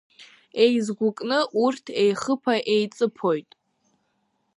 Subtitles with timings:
[0.63, 3.49] Еизгәыкны урҭ еихыԥа-еиҵыԥоит…